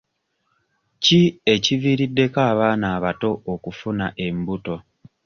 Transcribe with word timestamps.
Ki 1.03 1.19
ekiviiriddeko 1.53 2.37
abaana 2.51 2.85
abato 2.95 3.29
okufuna 3.53 4.05
embuto? 4.25 4.75